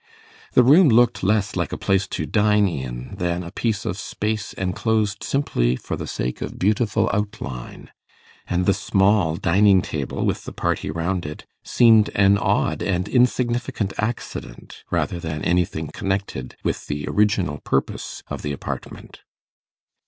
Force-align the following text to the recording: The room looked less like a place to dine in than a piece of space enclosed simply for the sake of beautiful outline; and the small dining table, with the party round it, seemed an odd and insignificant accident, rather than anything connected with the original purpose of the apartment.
The 0.53 0.63
room 0.63 0.89
looked 0.89 1.21
less 1.21 1.55
like 1.55 1.71
a 1.71 1.77
place 1.77 2.07
to 2.07 2.25
dine 2.25 2.67
in 2.67 3.13
than 3.19 3.43
a 3.43 3.51
piece 3.51 3.85
of 3.85 3.99
space 3.99 4.51
enclosed 4.53 5.21
simply 5.23 5.75
for 5.75 5.95
the 5.95 6.07
sake 6.07 6.41
of 6.41 6.57
beautiful 6.57 7.07
outline; 7.13 7.91
and 8.47 8.65
the 8.65 8.73
small 8.73 9.35
dining 9.35 9.79
table, 9.83 10.25
with 10.25 10.45
the 10.45 10.53
party 10.53 10.89
round 10.89 11.23
it, 11.27 11.45
seemed 11.63 12.09
an 12.15 12.39
odd 12.39 12.81
and 12.81 13.07
insignificant 13.07 13.93
accident, 13.99 14.83
rather 14.89 15.19
than 15.19 15.43
anything 15.45 15.89
connected 15.93 16.55
with 16.63 16.87
the 16.87 17.05
original 17.07 17.59
purpose 17.59 18.23
of 18.27 18.41
the 18.41 18.53
apartment. 18.53 19.21